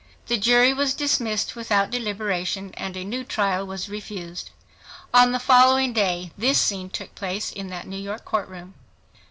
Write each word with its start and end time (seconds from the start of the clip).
The 0.25 0.37
jury 0.39 0.73
was 0.73 0.95
dismissed 0.95 1.55
without 1.55 1.91
deliberation 1.91 2.71
and 2.73 2.97
a 2.97 3.03
new 3.05 3.23
trial 3.23 3.67
was 3.67 3.87
refused. 3.87 4.49
On 5.13 5.31
the 5.31 5.37
following 5.37 5.93
day 5.93 6.31
this 6.35 6.57
scene 6.59 6.89
took 6.89 7.13
place 7.13 7.51
in 7.51 7.67
that 7.67 7.85
New 7.85 7.97
York 7.99 8.25
court 8.25 8.49
room. 8.49 8.73